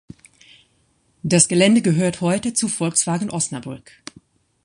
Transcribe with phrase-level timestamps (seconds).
[1.21, 3.91] Das Gelände gehört heute zu Volkswagen Osnabrück.